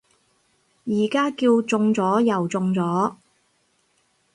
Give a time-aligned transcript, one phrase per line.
[0.85, 3.19] 而家叫中咗右再中